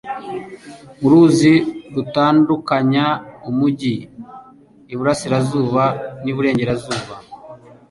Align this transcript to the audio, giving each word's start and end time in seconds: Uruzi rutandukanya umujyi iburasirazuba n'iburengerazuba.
Uruzi 1.05 1.53
rutandukanya 1.93 3.05
umujyi 3.49 3.95
iburasirazuba 4.93 5.83
n'iburengerazuba. 6.23 7.13